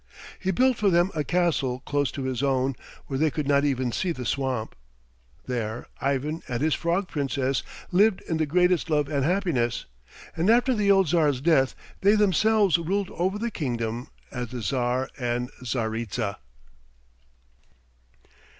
He 0.39 0.49
built 0.49 0.77
for 0.77 0.89
them 0.89 1.11
a 1.13 1.23
castle 1.23 1.81
close 1.81 2.11
to 2.13 2.23
his 2.23 2.41
own, 2.41 2.75
where 3.05 3.19
they 3.19 3.29
could 3.29 3.47
not 3.47 3.63
even 3.63 3.91
see 3.91 4.11
the 4.11 4.25
swamp. 4.25 4.73
There 5.45 5.85
Ivan 5.99 6.41
and 6.47 6.63
his 6.63 6.73
frog 6.73 7.07
princess 7.07 7.61
lived 7.91 8.21
in 8.21 8.37
the 8.37 8.47
greatest 8.47 8.89
love 8.89 9.07
and 9.09 9.23
happiness, 9.23 9.85
and 10.35 10.49
after 10.49 10.73
the 10.73 10.89
old 10.89 11.09
Tsar's 11.09 11.39
death 11.39 11.75
they 12.01 12.15
themselves 12.15 12.79
ruled 12.79 13.11
over 13.11 13.37
the 13.37 13.51
kingdom 13.51 14.07
as 14.31 14.47
the 14.47 14.61
Tsar 14.61 15.07
and 15.19 15.51
Tsaritsa. 15.63 16.39